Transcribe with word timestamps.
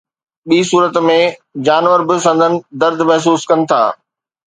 ٻي 0.47 0.59
صورت 0.69 0.95
۾ 1.09 1.17
جانور 1.69 1.99
به 2.07 2.15
سندن 2.25 2.53
درد 2.81 2.99
محسوس 3.09 3.41
ڪن 3.49 3.59
ٿا. 3.69 3.81